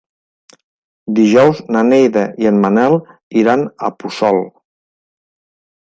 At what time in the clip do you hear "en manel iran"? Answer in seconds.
2.53-3.71